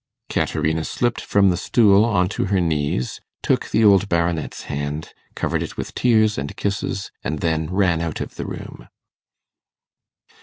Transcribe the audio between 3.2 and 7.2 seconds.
took the old Baronet's hand, covered it with tears and kisses,